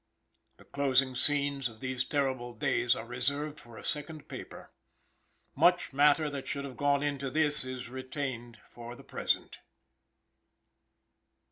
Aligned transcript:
The 0.57 0.65
closing 0.65 1.13
scenes 1.13 1.69
of 1.69 1.79
these 1.79 2.03
terrible 2.05 2.55
days 2.55 2.95
are 2.95 3.05
reserved 3.05 3.59
for 3.59 3.77
a 3.77 3.83
second 3.83 4.27
paper. 4.27 4.71
Much 5.53 5.93
matter 5.93 6.27
that 6.27 6.47
should 6.47 6.65
have 6.65 6.75
gone 6.75 7.03
into 7.03 7.29
this 7.29 7.63
is 7.63 7.87
retained 7.87 8.57
for 8.71 8.95
the 8.95 9.03
present. 9.03 9.59